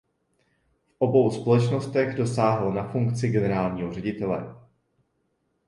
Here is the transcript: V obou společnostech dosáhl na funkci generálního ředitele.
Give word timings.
V 0.85 0.95
obou 0.99 1.31
společnostech 1.31 2.15
dosáhl 2.15 2.71
na 2.73 2.91
funkci 2.91 3.29
generálního 3.29 3.93
ředitele. 3.93 4.55